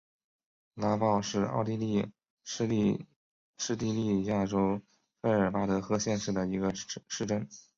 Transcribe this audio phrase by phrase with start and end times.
[0.73, 2.11] 拉鲍是奥地利
[2.43, 4.81] 施蒂利亚州
[5.21, 7.47] 费尔德巴赫县的一个市镇。